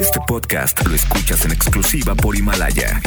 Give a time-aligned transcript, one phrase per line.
[0.00, 3.00] Este podcast lo escuchas en exclusiva por Himalaya.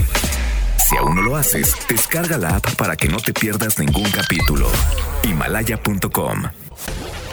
[0.77, 4.67] Si aún no lo haces, descarga la app para que no te pierdas ningún capítulo.
[5.23, 6.43] Himalaya.com.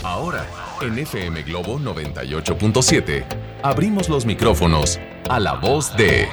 [0.02, 0.46] Ahora,
[0.82, 3.24] en FM Globo 98.7,
[3.62, 6.28] abrimos los micrófonos a la voz de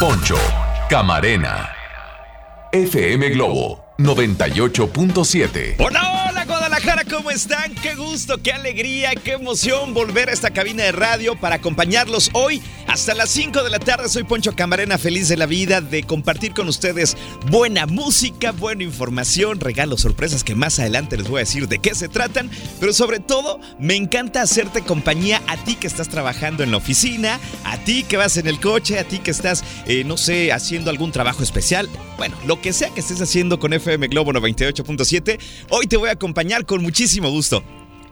[0.00, 0.36] Poncho
[0.88, 1.70] Camarena.
[2.72, 5.76] FM Globo 98.7.
[6.82, 7.74] Guadalajara, ¿cómo están?
[7.76, 12.60] Qué gusto, qué alegría, qué emoción volver a esta cabina de radio para acompañarlos hoy
[12.88, 14.08] hasta las 5 de la tarde.
[14.08, 17.16] Soy Poncho Camarena, feliz de la vida de compartir con ustedes
[17.50, 21.94] buena música, buena información, regalos, sorpresas que más adelante les voy a decir de qué
[21.94, 22.50] se tratan,
[22.80, 27.38] pero sobre todo me encanta hacerte compañía a ti que estás trabajando en la oficina,
[27.64, 30.90] a ti que vas en el coche, a ti que estás, eh, no sé, haciendo
[30.90, 31.88] algún trabajo especial.
[32.16, 35.38] Bueno, lo que sea que estés haciendo con FM Globo 98.7,
[35.70, 37.62] hoy te voy a acompañar con muchísimo gusto.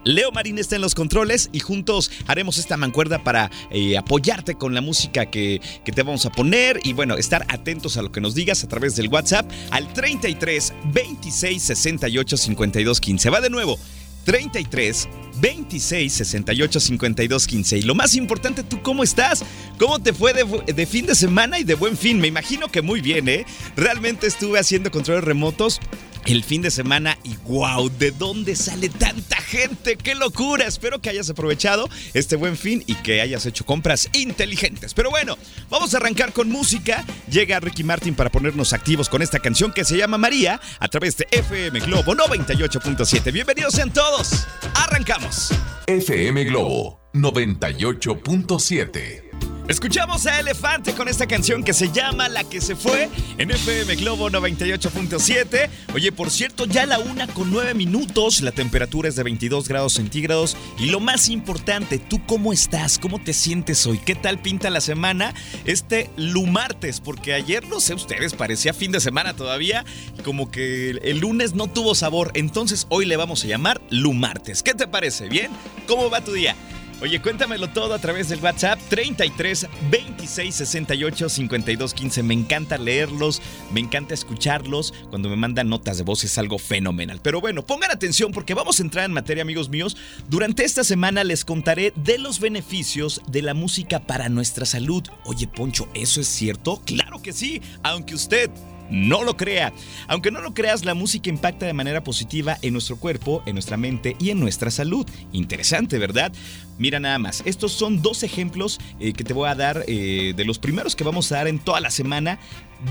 [0.04, 4.74] Leo Marín está en los controles y juntos haremos esta mancuerda para eh, apoyarte con
[4.74, 8.20] la música que, que, te vamos a poner y bueno, estar atentos a lo que
[8.20, 13.30] nos digas a través del WhatsApp al 33 26 68 52 15.
[13.30, 13.78] Va de nuevo.
[14.24, 15.08] 33
[15.40, 17.78] 26 68 52 15.
[17.78, 19.42] Y lo más importante, ¿tú cómo estás?
[19.78, 22.20] ¿Cómo te fue de, de, fin de semana y de buen fin?
[22.20, 23.46] Me imagino que muy bien, ¿eh?
[23.74, 25.80] Realmente estuve haciendo controles remotos
[26.26, 29.96] el fin de semana y wow, ¿de dónde sale tanta gente?
[29.96, 30.66] ¡Qué locura!
[30.66, 34.94] Espero que hayas aprovechado este buen fin y que hayas hecho compras inteligentes.
[34.94, 35.36] Pero bueno,
[35.68, 37.04] vamos a arrancar con música.
[37.30, 41.16] Llega Ricky Martin para ponernos activos con esta canción que se llama María a través
[41.16, 43.32] de FM Globo 98.7.
[43.32, 44.46] Bienvenidos sean todos.
[44.74, 45.50] Arrancamos.
[45.86, 49.59] FM Globo 98.7.
[49.70, 53.94] Escuchamos a Elefante con esta canción que se llama La que se fue en FM
[53.94, 55.70] Globo 98.7.
[55.94, 59.92] Oye, por cierto, ya la una con nueve minutos, la temperatura es de 22 grados
[59.92, 60.56] centígrados.
[60.76, 62.98] Y lo más importante, ¿tú cómo estás?
[62.98, 63.98] ¿Cómo te sientes hoy?
[63.98, 65.34] ¿Qué tal pinta la semana?
[65.64, 69.84] Este lumartes, porque ayer, no sé ustedes, parecía fin de semana todavía,
[70.24, 72.32] como que el lunes no tuvo sabor.
[72.34, 74.64] Entonces hoy le vamos a llamar lumartes.
[74.64, 75.28] ¿Qué te parece?
[75.28, 75.52] ¿Bien?
[75.86, 76.56] ¿Cómo va tu día?
[77.02, 82.22] Oye, cuéntamelo todo a través del WhatsApp 33 26 68 52 15.
[82.22, 83.40] Me encanta leerlos,
[83.72, 84.92] me encanta escucharlos.
[85.08, 87.18] Cuando me mandan notas de voz es algo fenomenal.
[87.22, 89.96] Pero bueno, pongan atención porque vamos a entrar en materia, amigos míos.
[90.28, 95.02] Durante esta semana les contaré de los beneficios de la música para nuestra salud.
[95.24, 96.82] Oye, Poncho, ¿eso es cierto?
[96.84, 98.50] Claro que sí, aunque usted
[98.90, 99.72] no lo crea.
[100.08, 103.76] Aunque no lo creas, la música impacta de manera positiva en nuestro cuerpo, en nuestra
[103.76, 105.06] mente y en nuestra salud.
[105.32, 106.32] Interesante, ¿verdad?
[106.80, 110.44] Mira nada más, estos son dos ejemplos eh, que te voy a dar eh, de
[110.46, 112.38] los primeros que vamos a dar en toda la semana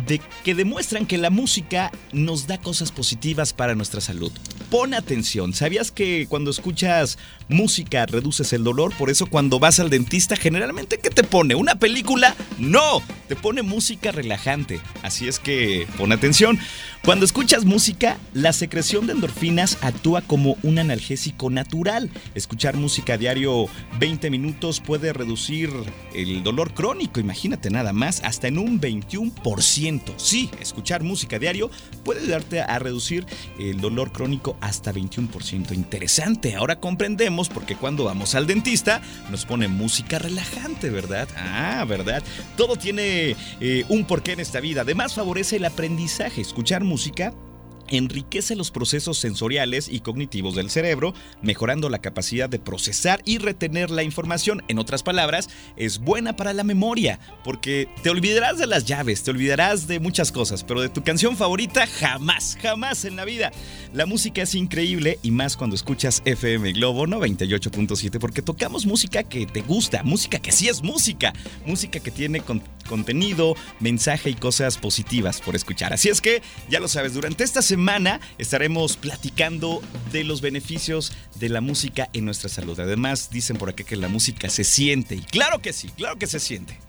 [0.05, 4.31] de que demuestran que la música nos da cosas positivas para nuestra salud.
[4.69, 7.17] Pon atención, ¿sabías que cuando escuchas
[7.47, 8.94] música reduces el dolor?
[8.95, 11.56] Por eso cuando vas al dentista generalmente ¿qué te pone?
[11.56, 12.35] ¿Una película?
[12.59, 14.79] No, te pone música relajante.
[15.01, 16.59] Así es que pon atención.
[17.03, 22.11] Cuando escuchas música, la secreción de endorfinas actúa como un analgésico natural.
[22.35, 23.67] Escuchar música a diario
[24.00, 25.69] 20 minutos puede reducir
[26.13, 30.13] el dolor crónico, imagínate nada más, hasta en un 21%.
[30.17, 31.69] Sí, escuchar música diario
[32.03, 33.25] puede ayudarte a reducir
[33.59, 35.73] el dolor crónico hasta 21%.
[35.73, 41.28] Interesante, ahora comprendemos porque cuando vamos al dentista nos pone música relajante, ¿verdad?
[41.35, 42.23] Ah, ¿verdad?
[42.57, 44.81] Todo tiene eh, un porqué en esta vida.
[44.81, 46.41] Además favorece el aprendizaje.
[46.41, 47.34] Escuchar música
[47.89, 53.89] enriquece los procesos sensoriales y cognitivos del cerebro, mejorando la capacidad de procesar y retener
[53.89, 54.63] la información.
[54.67, 59.31] En otras palabras, es buena para la memoria, porque te olvidarás de las llaves, te
[59.31, 63.51] olvidarás de muchas cosas, pero de tu canción favorita jamás, jamás en la vida.
[63.94, 69.45] La música es increíble y más cuando escuchas FM Globo 98.7, porque tocamos música que
[69.45, 71.33] te gusta, música que sí es música,
[71.66, 75.94] música que tiene con contenido, mensaje y cosas positivas por escuchar.
[75.94, 77.78] Así es que, ya lo sabes, durante esta semana
[78.38, 79.81] estaremos platicando
[80.12, 82.79] de los beneficios de la música en nuestra salud.
[82.79, 85.16] Además, dicen por acá que la música se siente.
[85.16, 86.79] Y claro que sí, claro que se siente.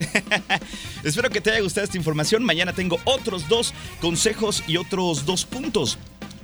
[1.05, 2.45] Espero que te haya gustado esta información.
[2.45, 5.99] Mañana tengo otros dos consejos y otros dos puntos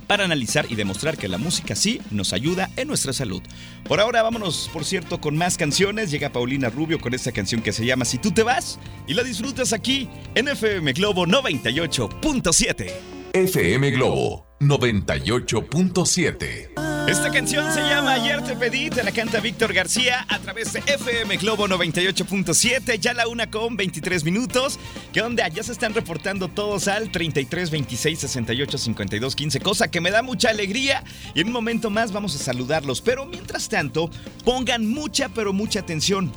[0.07, 3.41] para analizar y demostrar que la música sí nos ayuda en nuestra salud.
[3.83, 6.09] Por ahora vámonos, por cierto, con más canciones.
[6.11, 9.23] Llega Paulina Rubio con esta canción que se llama Si tú te vas y la
[9.23, 12.91] disfrutas aquí en FM Globo 98.7.
[13.33, 16.69] FM Globo 98.7.
[17.07, 20.79] Esta canción se llama Ayer te pedí, te la canta Víctor García a través de
[20.79, 24.77] FM Globo 98.7, ya la una con 23 minutos.
[25.13, 25.47] ¿Qué onda?
[25.47, 30.21] Ya se están reportando todos al 33 26 68 52 15, cosa que me da
[30.21, 33.01] mucha alegría y en un momento más vamos a saludarlos.
[33.01, 34.09] Pero mientras tanto,
[34.43, 36.31] pongan mucha pero mucha atención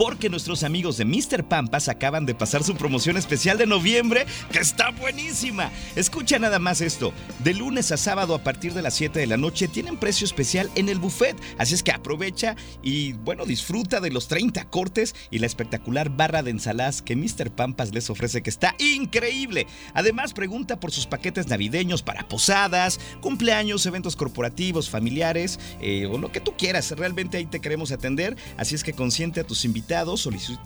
[0.00, 1.44] porque nuestros amigos de Mr.
[1.44, 5.70] Pampas acaban de pasar su promoción especial de noviembre, que está buenísima.
[5.94, 7.12] Escucha nada más esto.
[7.44, 10.70] De lunes a sábado a partir de las 7 de la noche tienen precio especial
[10.74, 15.38] en el buffet, así es que aprovecha y bueno, disfruta de los 30 cortes y
[15.38, 17.50] la espectacular barra de ensaladas que Mr.
[17.50, 19.66] Pampas les ofrece, que está increíble.
[19.92, 26.32] Además, pregunta por sus paquetes navideños para posadas, cumpleaños, eventos corporativos, familiares eh, o lo
[26.32, 26.90] que tú quieras.
[26.92, 29.89] Realmente ahí te queremos atender, así es que consiente a tus invitados,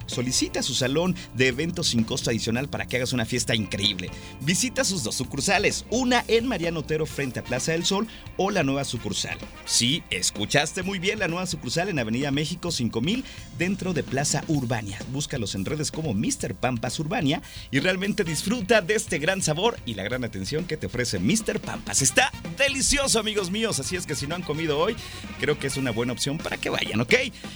[0.06, 4.10] solicita su salón de eventos sin costo adicional para que hagas una fiesta increíble.
[4.40, 8.06] Visita sus dos sucursales, una en Mariano Otero frente a Plaza del Sol
[8.36, 9.38] o la nueva sucursal.
[9.64, 13.24] Sí, escuchaste muy bien la nueva sucursal en Avenida México 5000
[13.58, 14.98] dentro de Plaza Urbania.
[15.08, 16.54] Búscalos en redes como Mr.
[16.54, 20.86] Pampas Urbania y realmente disfruta de este gran sabor y la gran atención que te
[20.86, 21.60] ofrece Mr.
[21.60, 22.02] Pampas.
[22.02, 24.96] Está delicioso, amigos míos, así es que si no han comido hoy,
[25.40, 27.14] creo que es una buena opción para que vayan, ¿ok?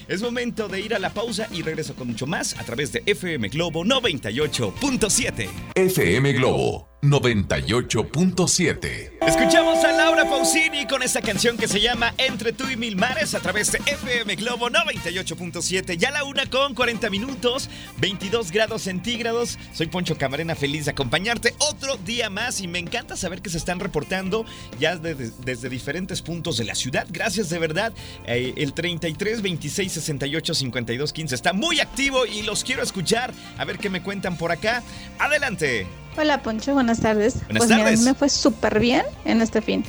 [0.08, 3.02] Es momento de ir a la pausa y regreso con mucho más a través de
[3.06, 5.48] FM Globo 98.7.
[5.74, 9.12] FM Globo 98.7.
[9.24, 13.36] Escuchamos a Laura Pausini con esta canción que se llama Entre tú y mil mares
[13.36, 15.96] a través de FM Globo 98.7.
[15.96, 19.60] Ya la una con 40 minutos, 22 grados centígrados.
[19.72, 23.58] Soy Poncho Camarena, feliz de acompañarte otro día más y me encanta saber que se
[23.58, 24.44] están reportando
[24.80, 27.06] ya desde, diferentes puntos de la ciudad.
[27.10, 27.92] Gracias de verdad.
[28.26, 33.32] Eh, el 33 26 68 52 15 está muy activo y los quiero escuchar.
[33.56, 34.82] A ver qué me cuentan por acá.
[35.20, 35.86] Adelante.
[36.20, 37.44] Hola Poncho, buenas tardes.
[37.44, 38.00] Buenas pues tardes.
[38.00, 39.84] me fue súper bien en este fin,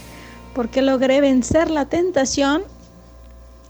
[0.54, 2.62] porque logré vencer la tentación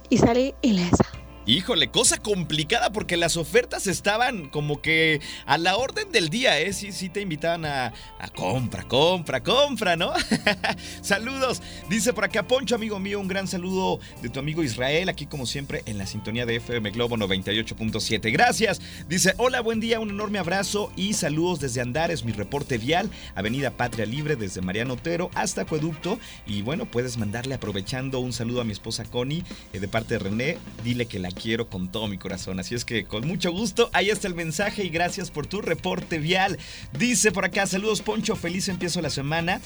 [0.09, 1.05] y salí ilesa.
[1.49, 6.73] Híjole, cosa complicada porque las ofertas estaban como que a la orden del día, ¿eh?
[6.73, 7.91] Sí, sí te invitaban a,
[8.35, 10.13] compra, compra, compra, ¿no?
[11.01, 11.63] Saludos.
[11.89, 15.47] Dice por acá, Poncho, amigo mío, un gran saludo de tu amigo Israel, aquí como
[15.47, 18.31] siempre en la sintonía de FM Globo 98.7.
[18.31, 18.79] Gracias.
[19.07, 23.71] Dice, hola, buen día, un enorme abrazo y saludos desde Andares, mi reporte vial, Avenida
[23.71, 26.19] Patria Libre, desde Mariano Otero hasta Acueducto.
[26.45, 29.43] Y bueno, puedes mandarle aprovechando un saludo a mi esposa Connie
[29.73, 30.57] eh, de parte de René.
[30.83, 32.59] Dile que la quiero con todo mi corazón.
[32.59, 36.19] Así es que con mucho gusto, ahí está el mensaje y gracias por tu reporte
[36.19, 36.57] vial.
[36.97, 39.61] Dice por acá, saludos Poncho, feliz empiezo la semana.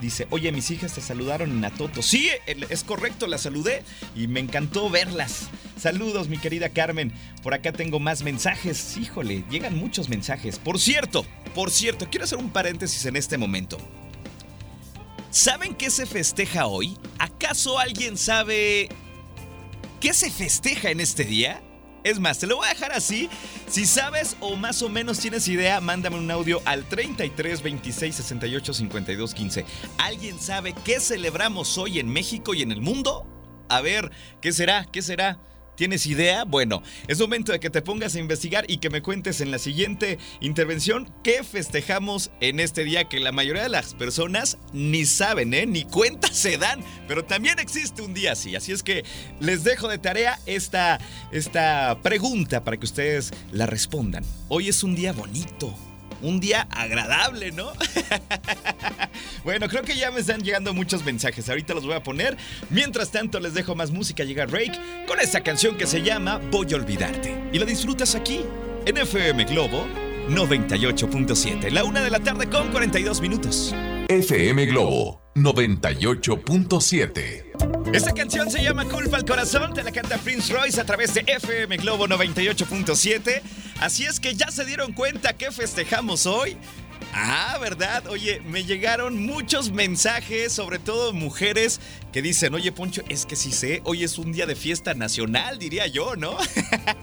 [0.00, 2.02] Dice, oye, mis hijas te saludaron en Atoto.
[2.02, 3.82] Sí, es correcto, la saludé
[4.14, 5.48] y me encantó verlas.
[5.76, 7.12] Saludos, mi querida Carmen.
[7.42, 8.96] Por acá tengo más mensajes.
[8.96, 10.58] Híjole, llegan muchos mensajes.
[10.58, 13.78] Por cierto, por cierto, quiero hacer un paréntesis en este momento.
[15.30, 16.96] ¿Saben qué se festeja hoy?
[17.18, 18.88] ¿Acaso alguien sabe
[20.00, 21.62] ¿Qué se festeja en este día?
[22.04, 23.30] Es más, te lo voy a dejar así.
[23.66, 28.74] Si sabes o más o menos tienes idea, mándame un audio al 33 26 68
[28.74, 29.64] 52 15.
[29.98, 33.26] ¿Alguien sabe qué celebramos hoy en México y en el mundo?
[33.68, 34.84] A ver, ¿qué será?
[34.84, 35.40] ¿Qué será?
[35.76, 36.44] ¿Tienes idea?
[36.44, 39.58] Bueno, es momento de que te pongas a investigar y que me cuentes en la
[39.58, 45.52] siguiente intervención qué festejamos en este día que la mayoría de las personas ni saben,
[45.52, 45.66] ¿eh?
[45.66, 48.56] Ni cuenta se dan, pero también existe un día así.
[48.56, 49.04] Así es que
[49.38, 50.98] les dejo de tarea esta,
[51.30, 54.24] esta pregunta para que ustedes la respondan.
[54.48, 55.74] Hoy es un día bonito
[56.22, 57.72] un día agradable, ¿no?
[59.44, 61.48] bueno, creo que ya me están llegando muchos mensajes.
[61.48, 62.36] Ahorita los voy a poner.
[62.70, 64.24] Mientras tanto, les dejo más música.
[64.24, 67.34] Llega Rake con esta canción que se llama Voy a olvidarte.
[67.52, 68.40] Y la disfrutas aquí,
[68.86, 69.86] en FM Globo
[70.28, 71.70] 98.7.
[71.70, 73.74] La una de la tarde con 42 minutos.
[74.08, 77.46] FM Globo 98.7.
[77.92, 81.24] Esta canción se llama Culpa al Corazón, te la canta Prince Royce a través de
[81.26, 83.40] FM Globo 98.7.
[83.80, 86.56] Así es que ya se dieron cuenta que festejamos hoy.
[87.12, 88.06] Ah, ¿verdad?
[88.08, 91.80] Oye, me llegaron muchos mensajes, sobre todo mujeres,
[92.12, 95.58] que dicen, oye Poncho, es que sí sé, hoy es un día de fiesta nacional,
[95.58, 96.36] diría yo, ¿no?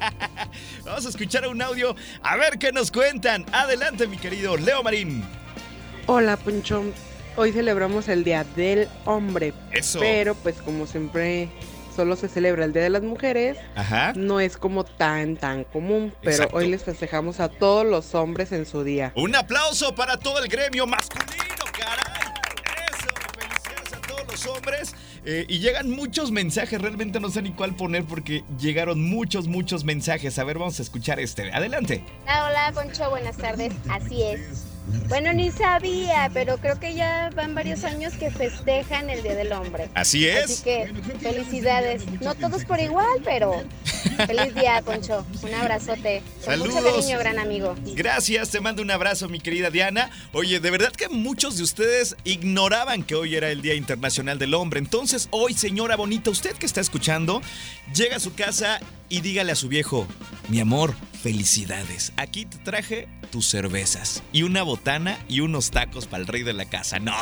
[0.85, 3.45] Vamos a escuchar un audio, a ver qué nos cuentan.
[3.51, 5.23] Adelante, mi querido Leo Marín.
[6.05, 6.83] Hola, Poncho.
[7.35, 9.53] Hoy celebramos el Día del Hombre.
[9.71, 9.99] Eso.
[9.99, 11.49] Pero pues como siempre
[11.93, 14.13] solo se celebra el Día de las Mujeres, Ajá.
[14.15, 16.13] no es como tan, tan común.
[16.21, 19.11] Pero hoy les festejamos a todos los hombres en su día.
[19.15, 21.33] Un aplauso para todo el gremio masculino,
[21.77, 22.33] caray.
[22.91, 23.07] Eso,
[23.39, 24.95] felicidades a todos los hombres.
[25.25, 29.85] Eh, y llegan muchos mensajes, realmente no sé ni cuál poner porque llegaron muchos, muchos
[29.85, 30.37] mensajes.
[30.37, 31.51] A ver, vamos a escuchar este.
[31.53, 32.03] Adelante.
[32.23, 33.73] Hola, hola, Poncho, buenas tardes.
[33.89, 34.72] Así es.
[35.07, 39.51] Bueno, ni sabía, pero creo que ya van varios años que festejan el Día del
[39.53, 39.89] Hombre.
[39.93, 40.45] Así es.
[40.45, 42.03] Así que felicidades.
[42.21, 43.63] No todos por igual, pero
[44.27, 45.25] feliz día, Poncho.
[45.41, 46.21] Un abrazote.
[46.35, 46.75] Con Saludos.
[46.75, 47.75] mucho cariño, gran amigo.
[47.95, 50.09] Gracias, te mando un abrazo, mi querida Diana.
[50.33, 54.53] Oye, de verdad que muchos de ustedes ignoraban que hoy era el Día Internacional del
[54.53, 54.79] Hombre.
[54.79, 57.41] Entonces, hoy, señora bonita, usted que está escuchando,
[57.95, 60.07] llega a su casa y dígale a su viejo,
[60.49, 62.11] mi amor, felicidades.
[62.17, 66.51] Aquí te traje tus cervezas y una botana y unos tacos para el rey de
[66.51, 66.99] la casa.
[66.99, 67.15] No,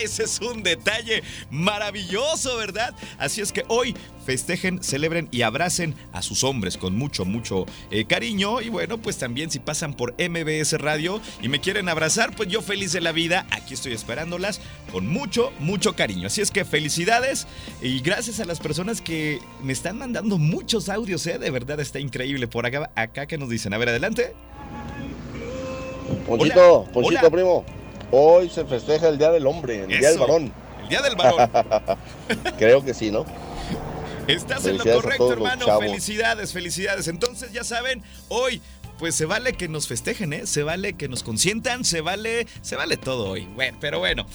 [0.00, 2.94] ese es un detalle maravilloso, ¿verdad?
[3.18, 8.04] Así es que hoy festejen, celebren y abracen a sus hombres con mucho, mucho eh,
[8.04, 8.60] cariño.
[8.60, 12.62] Y bueno, pues también si pasan por MBS Radio y me quieren abrazar, pues yo
[12.62, 14.60] feliz de la vida, aquí estoy esperándolas
[14.92, 16.28] con mucho, mucho cariño.
[16.28, 17.46] Así es que felicidades
[17.82, 21.38] y gracias a las personas que me están mandando muchos audios, ¿eh?
[21.38, 22.46] De verdad está increíble.
[22.46, 24.34] Por acá, acá que nos dicen, a ver, adelante.
[26.26, 27.30] Ponchito, Hola, Ponchito, hola.
[27.30, 27.64] primo.
[28.10, 30.18] Hoy se festeja el Día del Hombre, el Día del.
[30.18, 30.52] Varón.
[30.82, 31.50] El Día del Varón.
[32.58, 33.24] Creo que sí, ¿no?
[34.26, 35.78] Estás en lo correcto, hermano.
[35.80, 37.08] Felicidades, felicidades.
[37.08, 38.60] Entonces, ya saben, hoy
[38.98, 40.46] pues se vale que nos festejen, ¿eh?
[40.46, 43.46] Se vale que nos consientan, se vale, se vale todo hoy.
[43.54, 44.26] Bueno, pero bueno.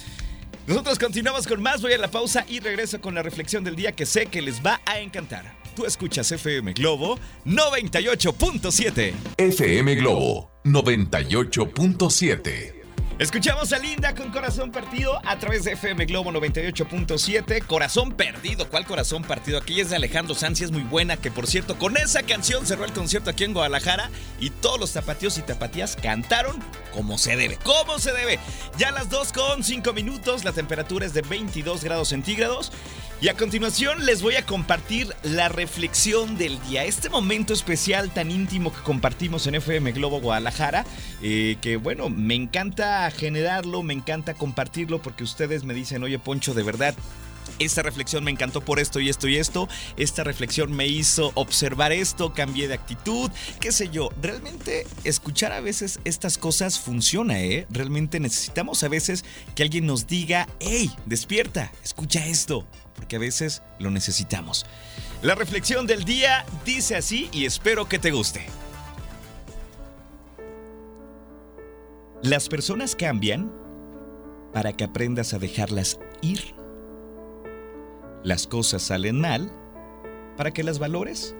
[0.65, 3.91] Nosotros continuamos con más, voy a la pausa y regreso con la reflexión del día
[3.91, 5.51] que sé que les va a encantar.
[5.75, 9.13] Tú escuchas FM Globo 98.7.
[9.37, 12.83] FM Globo 98.7.
[13.19, 17.65] Escuchamos a Linda con Corazón Partido a través de FM Globo 98.7.
[17.65, 18.67] Corazón Perdido.
[18.69, 19.59] ¿Cuál corazón partido?
[19.59, 21.17] Aquí es de Alejandro Sanz y es muy buena.
[21.17, 24.93] Que por cierto, con esa canción cerró el concierto aquí en Guadalajara y todos los
[24.93, 26.57] tapatíos y tapatías cantaron
[26.91, 27.57] como se debe.
[27.63, 28.39] ¿Cómo se debe?
[28.77, 30.43] Ya a las 2 con 5 minutos.
[30.43, 32.71] La temperatura es de 22 grados centígrados.
[33.23, 36.83] Y a continuación les voy a compartir la reflexión del día.
[36.83, 40.85] Este momento especial tan íntimo que compartimos en FM Globo Guadalajara.
[41.21, 46.53] eh, que bueno, me encanta generarlo, me encanta compartirlo porque ustedes me dicen, oye Poncho,
[46.53, 46.95] de verdad,
[47.59, 49.69] esta reflexión me encantó por esto y esto y esto.
[49.95, 54.09] Esta reflexión me hizo observar esto, cambié de actitud, qué sé yo.
[54.21, 57.67] Realmente escuchar a veces estas cosas funciona, ¿eh?
[57.69, 59.23] Realmente necesitamos a veces
[59.55, 64.65] que alguien nos diga, hey, despierta, escucha esto, porque a veces lo necesitamos.
[65.21, 68.45] La reflexión del día dice así y espero que te guste.
[72.21, 73.51] Las personas cambian
[74.53, 76.55] para que aprendas a dejarlas ir.
[78.23, 79.51] Las cosas salen mal
[80.37, 81.35] para que las valores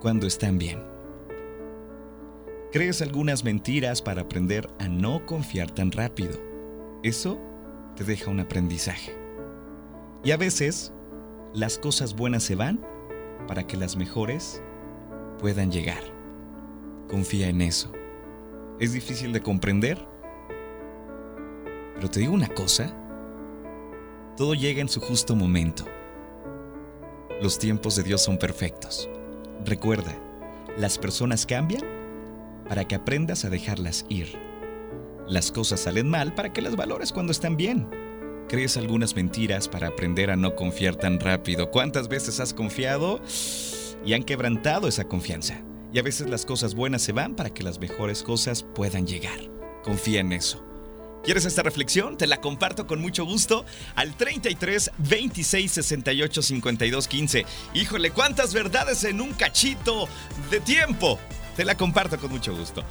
[0.00, 0.84] cuando están bien.
[2.72, 6.38] Crees algunas mentiras para aprender a no confiar tan rápido.
[7.02, 7.40] Eso
[7.96, 9.19] te deja un aprendizaje.
[10.22, 10.92] Y a veces,
[11.54, 12.80] las cosas buenas se van
[13.48, 14.62] para que las mejores
[15.38, 16.02] puedan llegar.
[17.08, 17.90] Confía en eso.
[18.78, 20.06] Es difícil de comprender,
[21.94, 22.94] pero te digo una cosa,
[24.36, 25.84] todo llega en su justo momento.
[27.42, 29.08] Los tiempos de Dios son perfectos.
[29.64, 30.14] Recuerda,
[30.78, 31.82] las personas cambian
[32.68, 34.38] para que aprendas a dejarlas ir.
[35.26, 37.99] Las cosas salen mal para que las valores cuando están bien.
[38.50, 41.70] Crees algunas mentiras para aprender a no confiar tan rápido.
[41.70, 43.20] ¿Cuántas veces has confiado
[44.04, 45.62] y han quebrantado esa confianza?
[45.92, 49.38] Y a veces las cosas buenas se van para que las mejores cosas puedan llegar.
[49.84, 50.66] Confía en eso.
[51.22, 52.16] ¿Quieres esta reflexión?
[52.16, 53.64] Te la comparto con mucho gusto
[53.94, 57.46] al 33 26 68 52 15.
[57.74, 60.08] Híjole, cuántas verdades en un cachito
[60.50, 61.20] de tiempo.
[61.54, 62.82] Te la comparto con mucho gusto.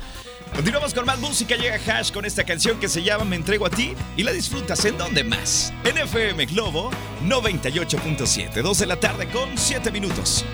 [0.55, 1.55] Continuamos con más música.
[1.55, 4.83] Llega Hash con esta canción que se llama Me entrego a ti y la disfrutas
[4.85, 5.71] en donde más.
[5.83, 6.89] En FM Globo
[7.25, 10.45] 98.7, 2 de la tarde con 7 minutos.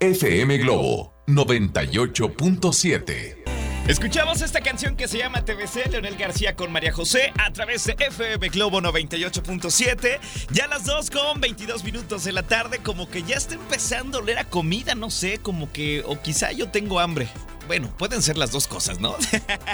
[0.00, 3.38] FM Globo 98.7.
[3.88, 7.96] Escuchamos esta canción que se llama TBC, Leonel García con María José, a través de
[7.98, 10.20] FM Globo 98.7.
[10.52, 14.18] Ya a las 2 con 22 minutos de la tarde, como que ya está empezando
[14.18, 17.26] a oler a comida, no sé, como que, o quizá yo tengo hambre.
[17.66, 19.16] Bueno, pueden ser las dos cosas, ¿no?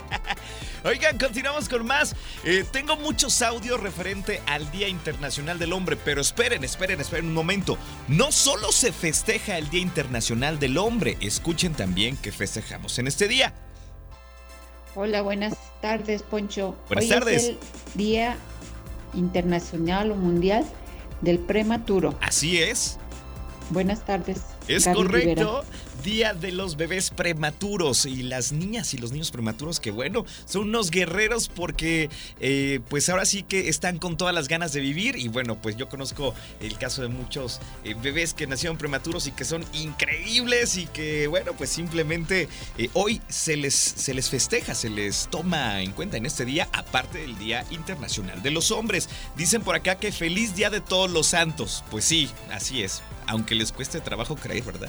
[0.85, 2.14] Oigan, continuamos con más.
[2.45, 7.35] Eh, tengo muchos audios referente al Día Internacional del Hombre, pero esperen, esperen, esperen un
[7.35, 7.78] momento.
[8.07, 13.26] No solo se festeja el Día Internacional del Hombre, escuchen también que festejamos en este
[13.26, 13.54] día.
[14.95, 16.76] Hola, buenas tardes, Poncho.
[16.88, 17.42] Buenas Hoy tardes.
[17.42, 17.59] Es el
[17.95, 18.37] Día
[19.14, 20.64] Internacional o Mundial
[21.21, 22.16] del Prematuro.
[22.21, 22.99] Así es.
[23.71, 24.42] Buenas tardes.
[24.66, 25.64] Es Gaby correcto.
[26.02, 30.69] Día de los bebés prematuros y las niñas y los niños prematuros que bueno, son
[30.69, 35.17] unos guerreros porque eh, pues ahora sí que están con todas las ganas de vivir
[35.17, 39.33] y bueno, pues yo conozco el caso de muchos eh, bebés que nacieron prematuros y
[39.33, 44.75] que son increíbles y que bueno, pues simplemente eh, hoy se les, se les festeja,
[44.75, 49.09] se les toma en cuenta en este día, aparte del Día Internacional de los Hombres.
[49.37, 51.85] Dicen por acá que feliz Día de Todos los Santos.
[51.90, 54.89] Pues sí, así es aunque les cueste trabajo creer, ¿verdad?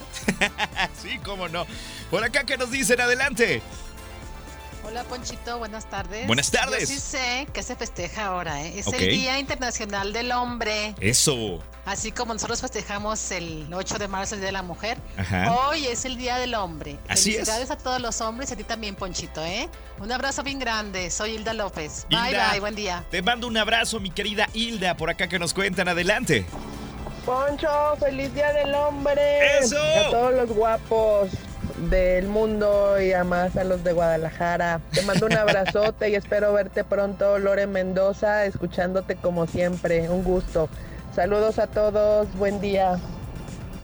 [1.01, 1.67] sí, cómo no.
[2.09, 2.99] Por acá, ¿qué nos dicen?
[2.99, 3.61] Adelante.
[4.85, 6.25] Hola Ponchito, buenas tardes.
[6.25, 6.89] Buenas tardes.
[6.89, 8.79] Yo sí sé que se festeja ahora, ¿eh?
[8.79, 10.95] Es el Día Internacional del Hombre.
[11.01, 11.61] Eso.
[11.85, 15.53] Así como nosotros festejamos el 8 de marzo, el Día de la Mujer, Ajá.
[15.53, 16.97] hoy es el Día del Hombre.
[17.07, 17.35] Así es.
[17.35, 19.69] Felicidades a todos los hombres y a ti también, Ponchito, ¿eh?
[19.99, 21.11] Un abrazo bien grande.
[21.11, 22.05] Soy Hilda López.
[22.09, 23.05] Bye, Hilda, bye, buen día.
[23.11, 25.89] Te mando un abrazo, mi querida Hilda, por acá que nos cuentan.
[25.89, 26.45] Adelante.
[27.29, 29.59] Poncho, feliz día del hombre.
[29.59, 29.77] ¡Eso!
[29.77, 31.29] A todos los guapos
[31.91, 34.81] del mundo y a más a los de Guadalajara.
[34.91, 40.09] Te mando un abrazote y espero verte pronto, Lore Mendoza, escuchándote como siempre.
[40.09, 40.69] Un gusto.
[41.13, 42.99] Saludos a todos, buen día.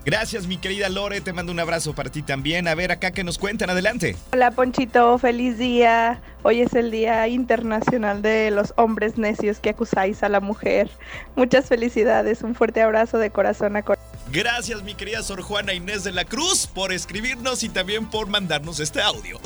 [0.05, 1.19] Gracias, mi querida Lore.
[1.19, 2.67] Te mando un abrazo para ti también.
[2.67, 3.71] A ver, acá que nos cuentan.
[3.71, 4.15] Adelante.
[4.33, 6.21] Hola Ponchito, feliz día.
[6.43, 10.91] Hoy es el Día Internacional de los Hombres Necios que acusáis a la mujer.
[11.35, 14.05] Muchas felicidades, un fuerte abrazo de corazón a corazón.
[14.31, 18.79] Gracias, mi querida Sor Juana Inés de la Cruz, por escribirnos y también por mandarnos
[18.79, 19.39] este audio.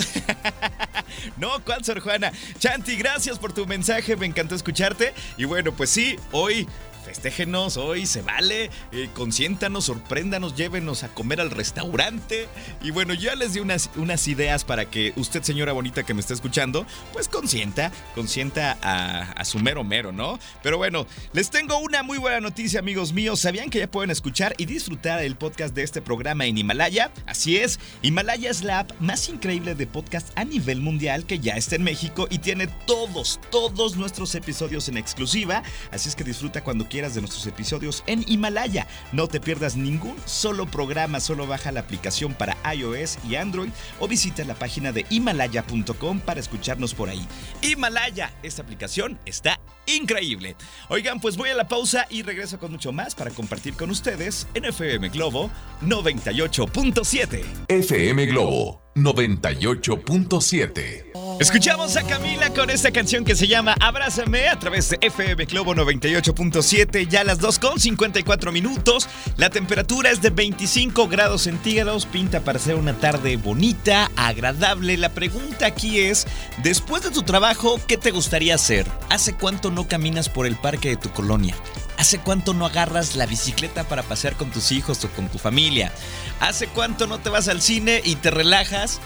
[1.38, 2.34] no, ¿cuál Sor Juana?
[2.58, 5.14] Chanti, gracias por tu mensaje, me encantó escucharte.
[5.38, 6.68] Y bueno, pues sí, hoy
[7.04, 12.48] festéjenos, hoy se vale, eh, consiéntanos, sorpréndanos, llévenos a comer al restaurante.
[12.82, 16.22] Y bueno, ya les di unas, unas ideas para que usted, señora bonita que me
[16.22, 20.40] está escuchando, pues consienta, consienta a, a su mero mero, ¿no?
[20.64, 23.40] Pero bueno, les tengo una muy buena noticia, amigos míos.
[23.40, 27.12] ¿Sabían que ya pueden escuchar y disfrutar el podcast de este programa en Himalaya?
[27.26, 31.54] Así es, Himalaya es la app más increíble de podcast a nivel mundial que ya
[31.54, 35.64] está en México y tiene todos, todos nuestros episodios en exclusiva.
[35.92, 38.88] Así es que disfruta cuando quieras de nuestros episodios en Himalaya.
[39.14, 43.70] No te pierdas ningún solo programa, solo baja la aplicación para iOS y Android
[44.00, 47.26] o visita la página de himalaya.com para escucharnos por ahí.
[47.62, 50.56] Himalaya, esta aplicación está increíble.
[50.90, 54.48] Oigan, pues voy a la pausa y regreso con mucho más para compartir con ustedes
[54.54, 55.50] en FM Globo
[55.82, 57.44] 98.7.
[57.68, 61.19] FM Globo 98.7.
[61.40, 65.74] Escuchamos a Camila con esta canción que se llama Abrázame a través de FM Globo
[65.74, 69.08] 98.7, ya a las 2 con 54 minutos.
[69.38, 74.98] La temperatura es de 25 grados centígrados, pinta para ser una tarde bonita, agradable.
[74.98, 76.28] La pregunta aquí es,
[76.62, 78.86] después de tu trabajo, ¿qué te gustaría hacer?
[79.10, 81.56] ¿Hace cuánto no caminas por el parque de tu colonia?
[81.98, 85.94] ¿Hace cuánto no agarras la bicicleta para pasear con tus hijos o con tu familia?
[86.42, 89.00] ¿Hace cuánto no te vas al cine y te relajas?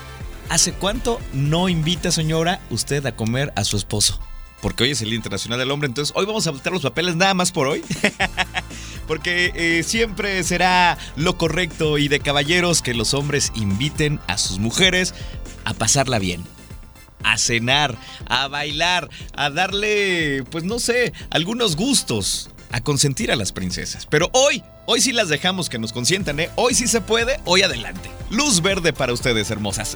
[0.50, 4.20] ¿Hace cuánto no invita, señora, usted a comer a su esposo?
[4.62, 7.16] Porque hoy es el Día Internacional del Hombre, entonces hoy vamos a voltear los papeles
[7.16, 7.84] nada más por hoy.
[9.08, 14.60] Porque eh, siempre será lo correcto y de caballeros que los hombres inviten a sus
[14.60, 15.14] mujeres
[15.66, 16.44] a pasarla bien
[17.24, 23.52] a cenar, a bailar, a darle, pues no sé, algunos gustos, a consentir a las
[23.52, 24.08] princesas.
[24.10, 26.50] Pero hoy, hoy sí las dejamos que nos consientan, ¿eh?
[26.56, 28.10] Hoy sí se puede, hoy adelante.
[28.32, 29.96] Luz verde para ustedes, hermosas.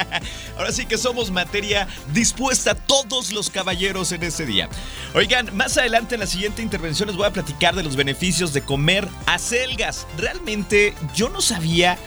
[0.56, 4.70] Ahora sí que somos materia dispuesta todos los caballeros en este día.
[5.14, 8.62] Oigan, más adelante en la siguiente intervención les voy a platicar de los beneficios de
[8.62, 10.06] comer acelgas.
[10.16, 11.98] Realmente yo no sabía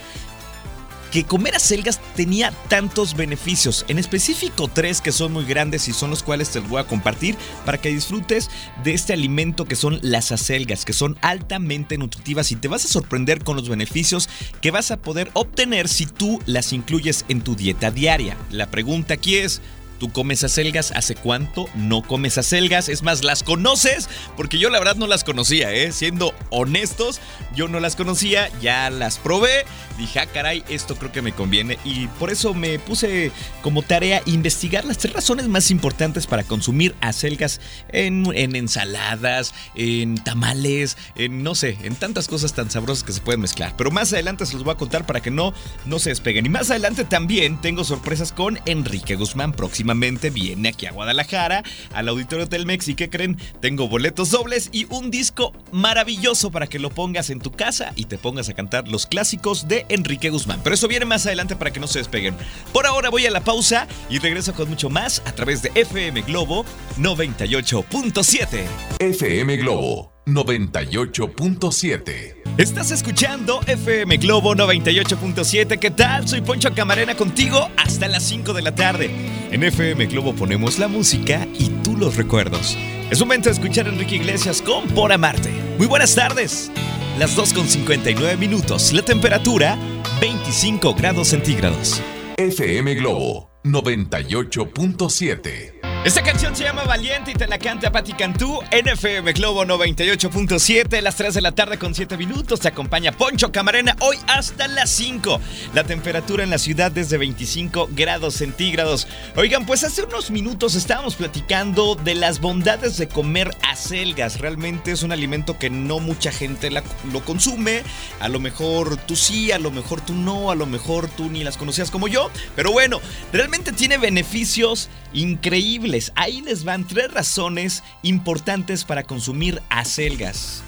[1.10, 6.10] que comer acelgas tenía tantos beneficios, en específico tres que son muy grandes y son
[6.10, 8.50] los cuales te voy a compartir para que disfrutes
[8.84, 12.88] de este alimento que son las acelgas, que son altamente nutritivas y te vas a
[12.88, 14.28] sorprender con los beneficios
[14.60, 18.36] que vas a poder obtener si tú las incluyes en tu dieta diaria.
[18.50, 19.60] La pregunta aquí es...
[19.98, 20.92] ¿Tú comes acelgas?
[20.92, 22.88] ¿Hace cuánto no comes acelgas?
[22.88, 24.08] Es más, ¿las conoces?
[24.36, 25.90] Porque yo la verdad no las conocía, ¿eh?
[25.90, 27.20] Siendo honestos,
[27.56, 29.64] yo no las conocía, ya las probé.
[29.98, 31.78] Dije, ah, caray, esto creo que me conviene.
[31.84, 36.94] Y por eso me puse como tarea investigar las tres razones más importantes para consumir
[37.00, 43.12] acelgas en, en ensaladas, en tamales, en no sé, en tantas cosas tan sabrosas que
[43.12, 43.74] se pueden mezclar.
[43.76, 45.52] Pero más adelante se los voy a contar para que no,
[45.86, 46.46] no se despeguen.
[46.46, 51.62] Y más adelante también tengo sorpresas con Enrique Guzmán próximo próximamente viene aquí a Guadalajara,
[51.94, 52.88] al Auditorio Telmex.
[52.88, 53.38] ¿Y qué creen?
[53.62, 58.04] Tengo boletos dobles y un disco maravilloso para que lo pongas en tu casa y
[58.04, 60.60] te pongas a cantar los clásicos de Enrique Guzmán.
[60.62, 62.36] Pero eso viene más adelante para que no se despeguen.
[62.70, 66.20] Por ahora voy a la pausa y regreso con mucho más a través de FM
[66.22, 66.66] Globo
[66.98, 68.64] 98.7.
[68.98, 72.37] FM Globo 98.7.
[72.58, 75.78] Estás escuchando FM Globo 98.7.
[75.78, 76.26] ¿Qué tal?
[76.26, 79.12] Soy Poncho Camarena contigo hasta las 5 de la tarde.
[79.52, 82.76] En FM Globo ponemos la música y tú los recuerdos.
[83.10, 85.52] Es momento de escuchar a Enrique Iglesias con Por Amarte.
[85.78, 86.72] Muy buenas tardes.
[87.16, 88.92] Las 2 con 59 minutos.
[88.92, 89.78] La temperatura
[90.20, 92.02] 25 grados centígrados.
[92.38, 95.77] FM Globo 98.7.
[96.04, 101.02] Esta canción se llama Valiente y te la canta Patti Cantú en FM Globo 98.7,
[101.02, 102.60] las 3 de la tarde con 7 minutos.
[102.60, 105.40] Te acompaña Poncho Camarena hoy hasta las 5.
[105.74, 109.08] La temperatura en la ciudad es de 25 grados centígrados.
[109.34, 114.38] Oigan, pues hace unos minutos estábamos platicando de las bondades de comer acelgas.
[114.38, 117.82] Realmente es un alimento que no mucha gente lo consume.
[118.20, 121.42] A lo mejor tú sí, a lo mejor tú no, a lo mejor tú ni
[121.42, 122.30] las conocías como yo.
[122.54, 123.00] Pero bueno,
[123.32, 125.87] realmente tiene beneficios increíbles.
[126.16, 130.62] Ahí les van tres razones importantes para consumir acelgas.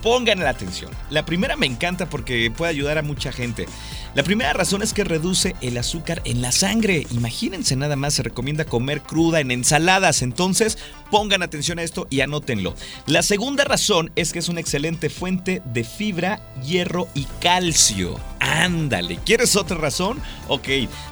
[0.00, 0.92] Pongan la atención.
[1.10, 3.66] La primera me encanta porque puede ayudar a mucha gente.
[4.14, 7.06] La primera razón es que reduce el azúcar en la sangre.
[7.10, 10.22] Imagínense nada más, se recomienda comer cruda en ensaladas.
[10.22, 10.78] Entonces,
[11.10, 12.74] pongan atención a esto y anótenlo.
[13.06, 18.18] La segunda razón es que es una excelente fuente de fibra, hierro y calcio.
[18.38, 20.20] Ándale, ¿quieres otra razón?
[20.46, 20.68] Ok,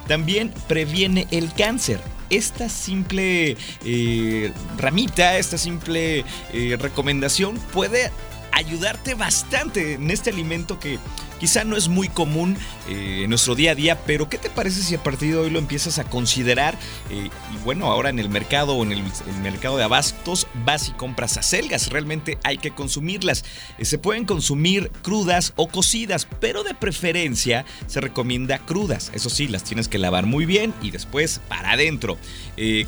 [0.07, 8.11] también previene el cáncer esta simple eh, ramita, esta simple eh, recomendación puede
[8.51, 10.99] ayudarte bastante en este alimento que
[11.39, 14.81] quizá no es muy común eh, en nuestro día a día, pero ¿qué te parece
[14.81, 16.77] si a partir de hoy lo empiezas a considerar?
[17.09, 19.03] Eh, y bueno, ahora en el mercado o en el,
[19.41, 23.45] mercado de abastos vas y compras acelgas, realmente hay que consumirlas.
[23.77, 29.11] Eh, se pueden consumir crudas o cocidas, pero de preferencia se recomienda crudas.
[29.13, 32.17] Eso sí, las tienes que lavar muy bien y después para adentro.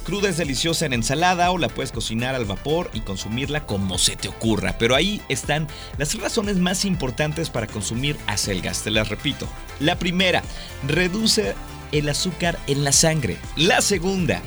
[0.04, 4.18] Cruda es deliciosa en ensalada o la puedes cocinar al vapor y consumirla como se
[4.18, 4.76] te ocurra.
[4.78, 8.41] Pero ahí están las razones más importantes para consumir acelgas.
[8.84, 9.48] Te las repito.
[9.80, 10.42] La primera,
[10.88, 11.54] reduce
[11.92, 13.38] el azúcar en la sangre.
[13.56, 14.42] La segunda,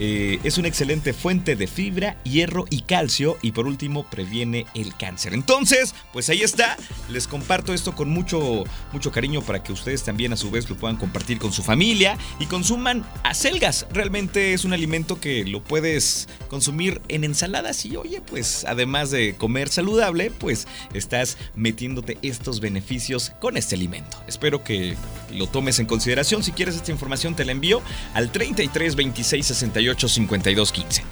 [0.00, 4.94] eh, es una excelente fuente de fibra, hierro y calcio y por último previene el
[4.96, 5.34] cáncer.
[5.34, 6.76] Entonces, pues ahí está.
[7.10, 10.76] Les comparto esto con mucho, mucho cariño para que ustedes también a su vez lo
[10.76, 13.86] puedan compartir con su familia y consuman acelgas.
[13.92, 19.34] Realmente es un alimento que lo puedes consumir en ensaladas y oye, pues además de
[19.36, 24.22] comer saludable, pues estás metiéndote estos beneficios con este alimento.
[24.28, 24.96] Espero que
[25.32, 26.44] lo tomes en consideración.
[26.44, 27.82] Si quieres esta información te la envío
[28.14, 31.04] al 33 26 68 52 15.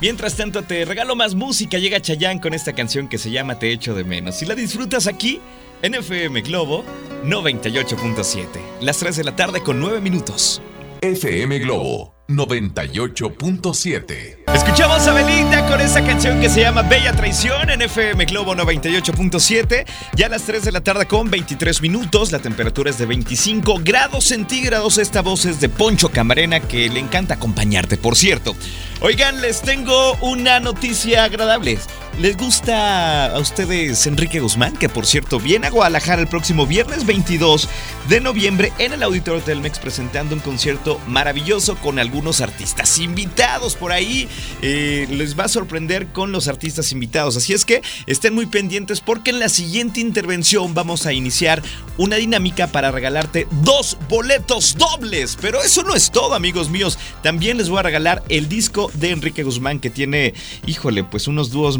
[0.00, 1.78] Mientras tanto, te regalo más música.
[1.78, 4.36] Llega Chayanne con esta canción que se llama Te echo de menos.
[4.36, 5.40] Si la disfrutas aquí
[5.82, 6.84] en FM Globo
[7.24, 8.46] 98.7.
[8.80, 10.62] Las 3 de la tarde con 9 minutos.
[11.02, 14.39] FM Globo 98.7.
[14.54, 19.86] Escuchamos a Belinda con esa canción que se llama Bella Traición en FM Globo 98.7.
[20.16, 22.32] Ya a las 3 de la tarde con 23 minutos.
[22.32, 24.98] La temperatura es de 25 grados centígrados.
[24.98, 28.56] Esta voz es de Poncho Camarena que le encanta acompañarte, por cierto.
[29.00, 31.78] Oigan, les tengo una noticia agradable.
[32.20, 34.76] ¿Les gusta a ustedes Enrique Guzmán?
[34.76, 37.66] Que por cierto viene a Guadalajara el próximo viernes 22
[38.10, 43.90] de noviembre en el Auditorio Telmex presentando un concierto maravilloso con algunos artistas invitados por
[43.90, 44.28] ahí.
[44.60, 47.38] Eh, les va a sorprender con los artistas invitados.
[47.38, 51.62] Así es que estén muy pendientes porque en la siguiente intervención vamos a iniciar
[51.96, 55.38] una dinámica para regalarte dos boletos dobles.
[55.40, 56.98] Pero eso no es todo, amigos míos.
[57.22, 60.34] También les voy a regalar el disco de Enrique Guzmán que tiene,
[60.66, 61.78] híjole, pues unos dúos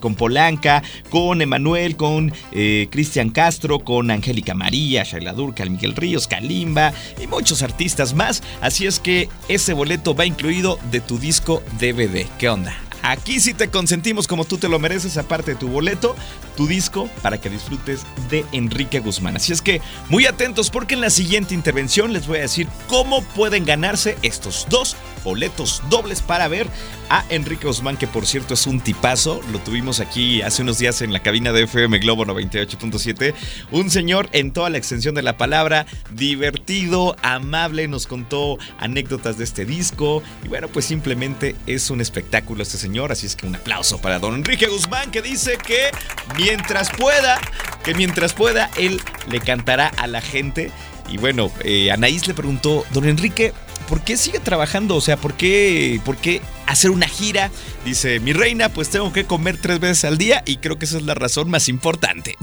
[0.00, 6.26] con Polanca, con Emanuel, con eh, Cristian Castro, con Angélica María, Shaila Durcal, Miguel Ríos,
[6.26, 8.42] Kalimba y muchos artistas más.
[8.60, 12.26] Así es que ese boleto va incluido de tu disco DVD.
[12.38, 12.74] ¿Qué onda?
[13.02, 16.16] Aquí sí te consentimos como tú te lo mereces, aparte de tu boleto,
[16.56, 18.00] tu disco, para que disfrutes
[18.30, 19.36] de Enrique Guzmán.
[19.36, 23.22] Así es que muy atentos porque en la siguiente intervención les voy a decir cómo
[23.22, 26.68] pueden ganarse estos dos boletos dobles para ver
[27.08, 29.40] a Enrique Guzmán, que por cierto es un tipazo.
[29.52, 33.34] Lo tuvimos aquí hace unos días en la cabina de FM Globo 98.7.
[33.72, 39.44] Un señor en toda la extensión de la palabra, divertido, amable, nos contó anécdotas de
[39.44, 40.22] este disco.
[40.44, 43.10] Y bueno, pues simplemente es un espectáculo este señor.
[43.10, 45.90] Así es que un aplauso para don Enrique Guzmán, que dice que
[46.36, 47.40] mientras pueda,
[47.82, 50.70] que mientras pueda, él le cantará a la gente.
[51.08, 53.52] Y bueno, eh, Anaís le preguntó, don Enrique,
[53.88, 54.96] ¿por qué sigue trabajando?
[54.96, 57.50] O sea, ¿por qué, ¿por qué hacer una gira?
[57.84, 60.98] Dice, mi reina, pues tengo que comer tres veces al día y creo que esa
[60.98, 62.36] es la razón más importante.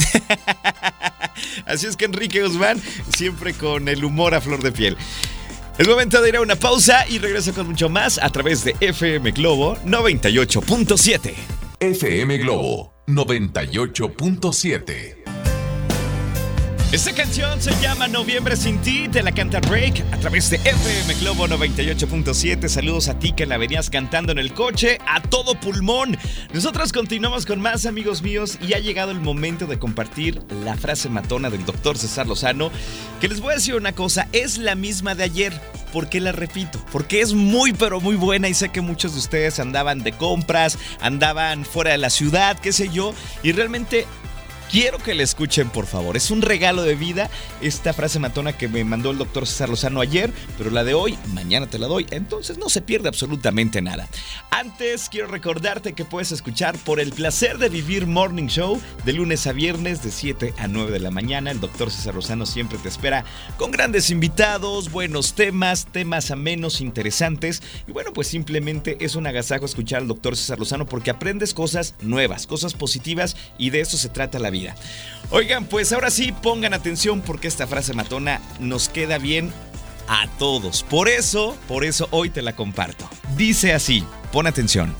[1.65, 2.81] Así es que Enrique Guzmán,
[3.15, 4.97] siempre con el humor a flor de piel.
[5.77, 8.75] Es momento de ir a una pausa y regreso con mucho más a través de
[8.79, 11.33] FM Globo 98.7.
[11.79, 15.20] FM Globo 98.7.
[16.91, 21.13] Esta canción se llama Noviembre sin ti, te la canta Break a través de FM
[21.21, 22.67] Globo 98.7.
[22.67, 26.17] Saludos a ti que la venías cantando en el coche a todo pulmón.
[26.53, 31.07] Nosotros continuamos con más amigos míos y ha llegado el momento de compartir la frase
[31.07, 32.71] matona del doctor César Lozano,
[33.21, 35.53] que les voy a decir una cosa, es la misma de ayer.
[35.93, 36.83] ¿Por qué la repito?
[36.91, 40.77] Porque es muy pero muy buena y sé que muchos de ustedes andaban de compras,
[40.99, 44.07] andaban fuera de la ciudad, qué sé yo, y realmente
[44.71, 46.15] Quiero que la escuchen, por favor.
[46.15, 47.29] Es un regalo de vida
[47.59, 51.17] esta frase matona que me mandó el doctor César Lozano ayer, pero la de hoy,
[51.33, 52.07] mañana te la doy.
[52.09, 54.07] Entonces no se pierde absolutamente nada.
[54.49, 59.45] Antes, quiero recordarte que puedes escuchar por el placer de vivir Morning Show de lunes
[59.45, 61.51] a viernes de 7 a 9 de la mañana.
[61.51, 63.25] El doctor César Lozano siempre te espera
[63.57, 67.61] con grandes invitados, buenos temas, temas amenos, interesantes.
[67.89, 71.93] Y bueno, pues simplemente es un agasajo escuchar al doctor César Lozano porque aprendes cosas
[71.99, 74.60] nuevas, cosas positivas y de eso se trata la vida.
[75.29, 79.51] Oigan, pues ahora sí pongan atención porque esta frase matona nos queda bien
[80.07, 80.83] a todos.
[80.83, 83.09] Por eso, por eso hoy te la comparto.
[83.37, 84.93] Dice así, pon atención.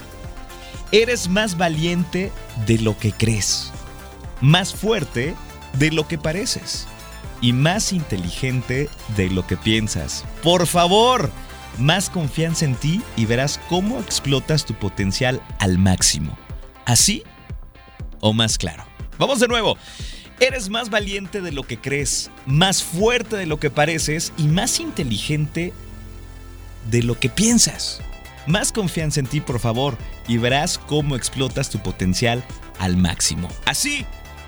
[0.92, 2.32] Eres más valiente
[2.66, 3.72] de lo que crees,
[4.42, 5.36] más fuerte
[5.78, 6.88] de lo que pareces
[7.42, 10.24] y más inteligente de lo que piensas.
[10.44, 11.32] Por favor,
[11.78, 16.38] más confianza en ti y verás cómo explotas tu potencial al máximo.
[16.86, 17.24] ¿Así
[18.20, 18.91] o más claro?
[19.22, 19.78] Vamos de nuevo.
[20.40, 24.80] Eres más valiente de lo que crees, más fuerte de lo que pareces y más
[24.80, 25.74] inteligente
[26.90, 28.02] de lo que piensas.
[28.48, 29.96] Más confianza en ti, por favor,
[30.28, 32.44] y verás cómo explotas tu potencial
[32.80, 33.48] al máximo.
[33.66, 34.08] Así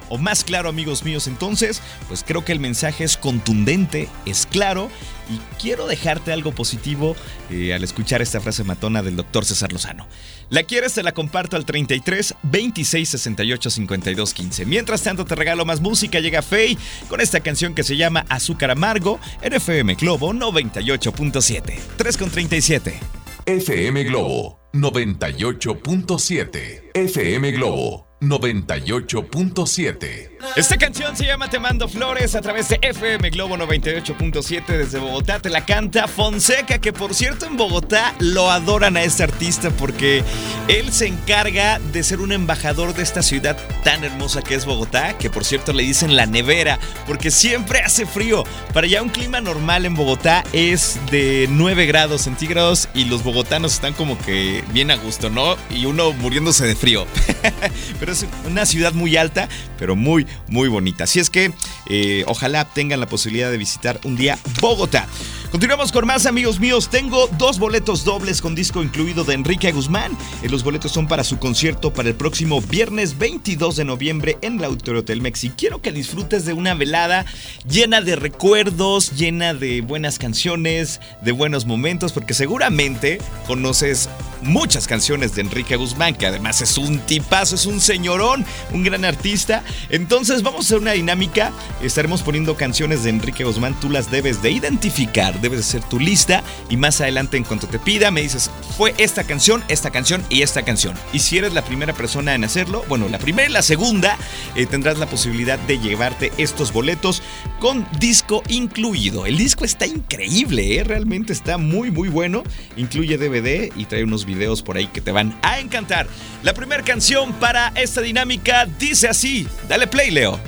[0.09, 1.27] o más claro, amigos míos.
[1.27, 4.89] Entonces, pues creo que el mensaje es contundente, es claro
[5.29, 7.15] y quiero dejarte algo positivo
[7.49, 10.07] eh, al escuchar esta frase matona del doctor César Lozano.
[10.49, 10.93] ¿La quieres?
[10.93, 14.65] Te la comparto al 33 26 68 52 15.
[14.65, 16.19] Mientras tanto, te regalo más música.
[16.19, 16.77] Llega Faye
[17.09, 21.79] con esta canción que se llama Azúcar Amargo en FM Globo 98.7.
[21.97, 22.99] 3 con 37.
[23.45, 26.91] FM Globo 98.7.
[26.93, 30.32] FM Globo 98.7.
[30.55, 35.39] Esta canción se llama Te mando flores a través de FM Globo 98.7 desde Bogotá.
[35.39, 40.23] Te la canta Fonseca, que por cierto en Bogotá lo adoran a este artista porque
[40.67, 45.17] él se encarga de ser un embajador de esta ciudad tan hermosa que es Bogotá,
[45.17, 46.77] que por cierto le dicen la nevera,
[47.07, 48.43] porque siempre hace frío.
[48.73, 53.73] Para allá un clima normal en Bogotá es de 9 grados centígrados y los bogotanos
[53.73, 55.55] están como que bien a gusto, ¿no?
[55.69, 57.07] Y uno muriéndose de frío.
[57.99, 61.05] Pero es una ciudad muy alta, pero muy, muy bonita.
[61.05, 61.53] Así es que
[61.89, 65.07] eh, ojalá tengan la posibilidad de visitar un día Bogotá.
[65.53, 66.89] Continuamos con más amigos míos.
[66.89, 70.17] Tengo dos boletos dobles con disco incluido de Enrique Guzmán.
[70.41, 74.57] Eh, los boletos son para su concierto para el próximo viernes 22 de noviembre en
[74.57, 75.43] el Auditorio Hotel Mex.
[75.43, 77.27] Y quiero que disfrutes de una velada
[77.69, 84.09] llena de recuerdos, llena de buenas canciones, de buenos momentos, porque seguramente conoces
[84.43, 89.05] muchas canciones de Enrique Guzmán, que además es un tipazo, es un señorón, un gran
[89.05, 89.63] artista.
[89.89, 91.51] Entonces vamos a hacer una dinámica.
[91.81, 93.79] Estaremos poniendo canciones de Enrique Guzmán.
[93.79, 97.79] Tú las debes de identificar debes hacer tu lista y más adelante en cuanto te
[97.79, 100.95] pida me dices, fue esta canción, esta canción y esta canción.
[101.13, 104.17] Y si eres la primera persona en hacerlo, bueno, la primera y la segunda,
[104.55, 107.21] eh, tendrás la posibilidad de llevarte estos boletos
[107.59, 109.25] con disco incluido.
[109.25, 110.83] El disco está increíble, ¿eh?
[110.83, 112.43] realmente está muy, muy bueno.
[112.75, 114.32] Incluye DVD y trae unos videos
[114.63, 116.07] por ahí que te van a encantar.
[116.41, 120.39] La primera canción para esta dinámica dice así, dale play, Leo.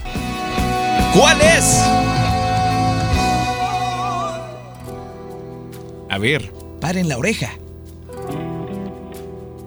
[1.13, 1.80] ¿Cuál es?
[6.10, 7.52] A ver, paren la oreja.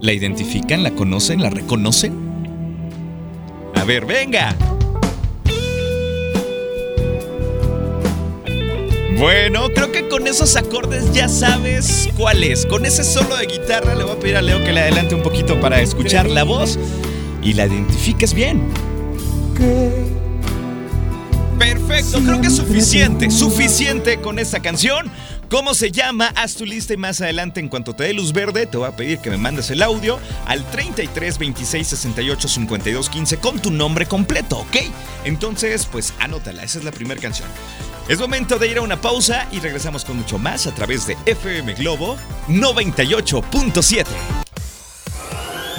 [0.01, 0.83] ¿La identifican?
[0.83, 1.43] ¿La conocen?
[1.43, 2.15] ¿La reconocen?
[3.75, 4.55] A ver, venga.
[9.19, 12.65] Bueno, creo que con esos acordes ya sabes cuál es.
[12.65, 15.25] Con ese solo de guitarra le voy a pedir a Leo que le adelante un
[15.25, 16.79] poquito para escuchar la voz
[17.43, 18.63] y la identifiques bien.
[21.59, 25.11] Perfecto, creo que es suficiente, suficiente con esta canción.
[25.51, 26.31] ¿Cómo se llama?
[26.37, 28.95] Haz tu lista y más adelante, en cuanto te dé luz verde, te voy a
[28.95, 34.07] pedir que me mandes el audio al 33 26 68 52 15 con tu nombre
[34.07, 34.77] completo, ¿ok?
[35.25, 37.49] Entonces, pues anótala, esa es la primera canción.
[38.09, 41.19] Es momento de ir a una pausa y regresamos con mucho más a través de
[41.27, 42.17] FM Globo
[42.49, 44.07] 98.7.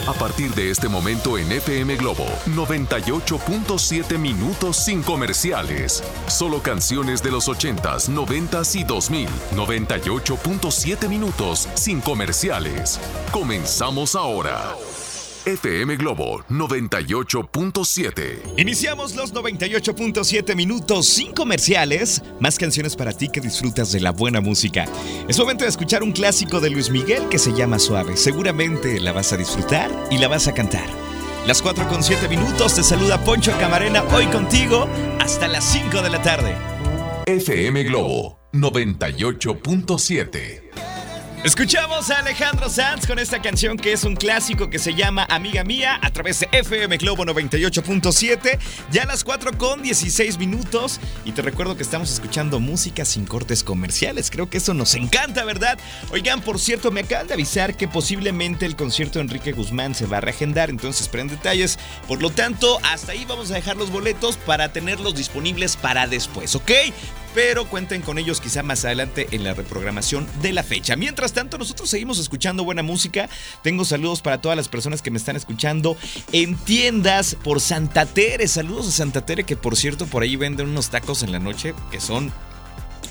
[0.05, 6.03] A partir de este momento en FM Globo, 98.7 minutos sin comerciales.
[6.27, 9.27] Solo canciones de los 80s, 90s y 2000.
[9.55, 12.99] 98.7 minutos sin comerciales.
[13.31, 14.75] Comenzamos ahora.
[15.45, 18.41] FM Globo 98.7.
[18.57, 24.41] Iniciamos los 98.7 minutos sin comerciales, más canciones para ti que disfrutas de la buena
[24.41, 24.85] música.
[25.27, 28.17] Es momento de escuchar un clásico de Luis Miguel que se llama Suave.
[28.17, 30.87] Seguramente la vas a disfrutar y la vas a cantar.
[31.47, 34.87] Las 4 con 7 minutos te saluda Poncho Camarena hoy contigo
[35.19, 36.53] hasta las 5 de la tarde.
[37.25, 40.88] FM Globo 98.7.
[41.41, 45.63] Escuchamos a Alejandro Sanz con esta canción que es un clásico que se llama Amiga
[45.63, 48.59] Mía a través de FM Globo 98.7.
[48.91, 50.99] Ya a las 4 con 16 minutos.
[51.23, 54.31] Y te recuerdo que estamos escuchando música sin cortes comerciales.
[54.31, 55.79] Creo que eso nos encanta, ¿verdad?
[56.11, 60.07] Oigan, por cierto, me acaban de avisar que posiblemente el concierto de Enrique Guzmán se
[60.07, 60.69] va a reagendar.
[60.69, 61.79] Entonces, esperen detalles.
[62.09, 66.53] Por lo tanto, hasta ahí vamos a dejar los boletos para tenerlos disponibles para después,
[66.55, 66.71] ¿ok?
[67.33, 70.95] Pero cuenten con ellos quizá más adelante en la reprogramación de la fecha.
[70.95, 73.29] Mientras tanto, nosotros seguimos escuchando buena música.
[73.63, 75.97] Tengo saludos para todas las personas que me están escuchando
[76.31, 78.47] en tiendas por Santa Tere.
[78.47, 81.73] Saludos a Santa Tere, que por cierto por ahí venden unos tacos en la noche
[81.91, 82.31] que son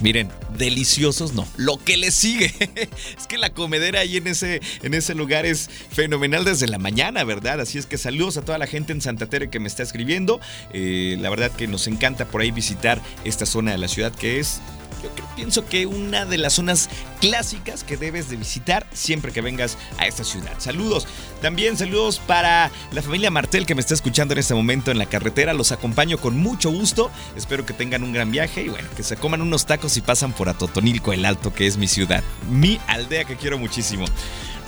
[0.00, 1.46] Miren, deliciosos no.
[1.56, 2.54] Lo que le sigue
[3.18, 7.24] es que la comedera ahí en ese, en ese lugar es fenomenal desde la mañana,
[7.24, 7.60] ¿verdad?
[7.60, 10.40] Así es que saludos a toda la gente en Santa Tere que me está escribiendo.
[10.72, 14.38] Eh, la verdad que nos encanta por ahí visitar esta zona de la ciudad que
[14.38, 14.60] es
[15.02, 16.88] yo pienso que una de las zonas
[17.20, 20.52] clásicas que debes de visitar siempre que vengas a esta ciudad.
[20.58, 21.06] Saludos.
[21.40, 25.06] También saludos para la familia Martel que me está escuchando en este momento en la
[25.06, 25.52] carretera.
[25.54, 27.10] Los acompaño con mucho gusto.
[27.36, 30.32] Espero que tengan un gran viaje y bueno, que se coman unos tacos y pasan
[30.32, 34.04] por Atotonilco el Alto, que es mi ciudad, mi aldea que quiero muchísimo.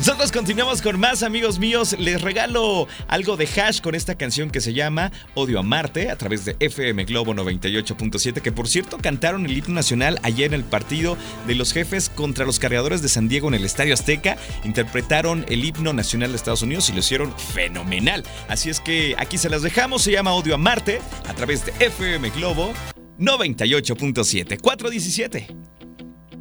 [0.00, 1.94] Nosotros continuamos con más amigos míos.
[1.98, 6.16] Les regalo algo de hash con esta canción que se llama Odio a Marte a
[6.16, 10.64] través de FM Globo 98.7, que por cierto cantaron el himno nacional ayer en el
[10.64, 14.38] partido de los jefes contra los cargadores de San Diego en el Estadio Azteca.
[14.64, 18.24] Interpretaron el himno nacional de Estados Unidos y lo hicieron fenomenal.
[18.48, 20.00] Así es que aquí se las dejamos.
[20.00, 22.72] Se llama Odio a Marte a través de FM Globo
[23.18, 24.62] 98.7.
[24.62, 25.46] 417.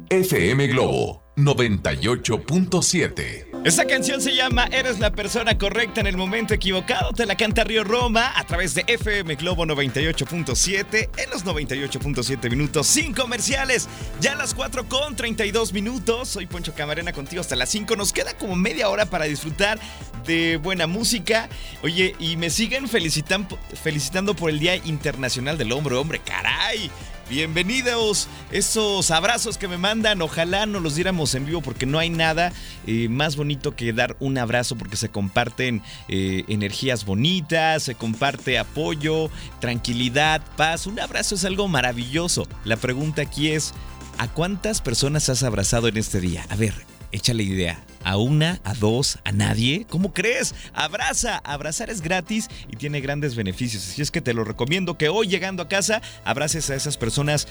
[0.08, 3.49] FM Globo 98.7.
[3.62, 7.12] Esta canción se llama Eres la persona correcta en el momento equivocado.
[7.12, 12.86] Te la canta Río Roma a través de FM Globo 98.7 en los 98.7 minutos
[12.86, 13.86] sin comerciales.
[14.18, 16.30] Ya a las 4 con 32 minutos.
[16.30, 17.96] Soy Poncho Camarena contigo hasta las 5.
[17.96, 19.78] Nos queda como media hora para disfrutar
[20.26, 21.50] de buena música.
[21.82, 25.96] Oye, y me siguen felicitando, felicitando por el Día Internacional del Hombre.
[25.96, 26.90] Hombre, caray.
[27.30, 32.10] Bienvenidos, esos abrazos que me mandan, ojalá no los diéramos en vivo porque no hay
[32.10, 32.52] nada
[32.88, 38.58] eh, más bonito que dar un abrazo porque se comparten eh, energías bonitas, se comparte
[38.58, 40.88] apoyo, tranquilidad, paz.
[40.88, 42.48] Un abrazo es algo maravilloso.
[42.64, 43.74] La pregunta aquí es,
[44.18, 46.44] ¿a cuántas personas has abrazado en este día?
[46.50, 46.74] A ver,
[47.12, 47.80] échale idea.
[48.04, 48.60] ¿A una?
[48.64, 49.18] ¿A dos?
[49.24, 49.86] ¿A nadie?
[49.88, 50.54] ¿Cómo crees?
[50.72, 51.38] Abraza.
[51.44, 53.86] Abrazar es gratis y tiene grandes beneficios.
[53.86, 57.46] Así es que te lo recomiendo que hoy llegando a casa abraces a esas personas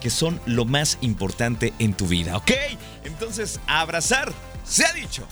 [0.00, 2.52] que son lo más importante en tu vida, ¿ok?
[3.04, 4.32] Entonces, abrazar
[4.64, 5.26] se ha dicho.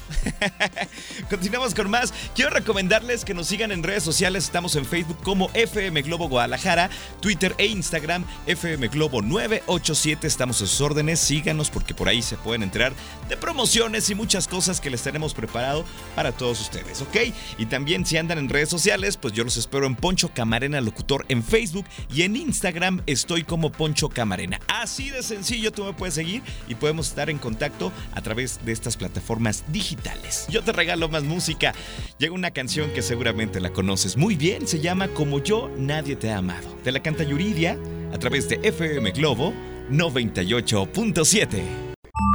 [1.31, 2.13] Continuamos con más.
[2.35, 4.45] Quiero recomendarles que nos sigan en redes sociales.
[4.45, 6.91] Estamos en Facebook como FM Globo Guadalajara,
[7.21, 10.27] Twitter e Instagram FM Globo 987.
[10.27, 11.19] Estamos a sus órdenes.
[11.19, 12.93] Síganos porque por ahí se pueden enterar
[13.29, 17.17] de promociones y muchas cosas que les tenemos preparado para todos ustedes, ¿ok?
[17.57, 21.25] Y también si andan en redes sociales, pues yo los espero en Poncho Camarena Locutor
[21.29, 24.61] en Facebook y en Instagram estoy como Poncho Camarena.
[24.69, 28.73] Así de sencillo tú me puedes seguir y podemos estar en contacto a través de
[28.73, 30.47] estas plataformas formas digitales.
[30.49, 31.75] Yo te regalo más música.
[32.19, 36.31] Llega una canción que seguramente la conoces muy bien, se llama Como yo nadie te
[36.31, 36.77] ha amado.
[36.85, 37.79] Te la canta Yuridia
[38.13, 39.53] a través de FM Globo
[39.91, 41.63] 98.7.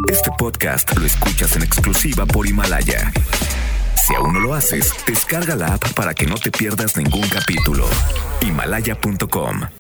[0.10, 3.12] Este podcast lo escuchas en exclusiva por Himalaya.
[3.96, 7.86] Si aún no lo haces, descarga la app para que no te pierdas ningún capítulo.
[8.42, 9.68] Himalaya.com